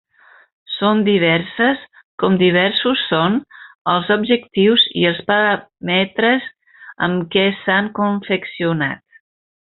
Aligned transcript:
Són 0.75 1.01
diverses 1.07 1.81
com 2.23 2.37
diversos 2.43 3.03
són 3.11 3.35
els 3.93 4.09
objectius 4.17 4.85
i 5.01 5.05
els 5.13 5.21
paràmetres 5.31 6.47
amb 7.09 7.27
què 7.37 7.45
s'han 7.63 7.91
confeccionat. 8.01 9.05